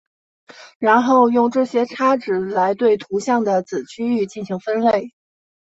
[0.79, 5.13] 然后用这些差值来对图像的子区域进行分类。